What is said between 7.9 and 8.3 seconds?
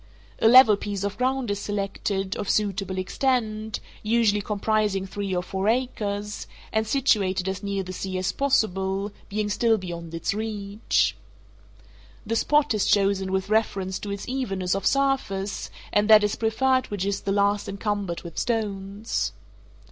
sea